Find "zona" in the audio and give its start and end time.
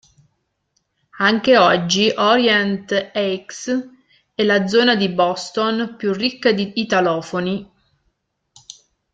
4.65-4.95